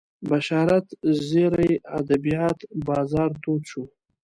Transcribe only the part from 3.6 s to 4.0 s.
شو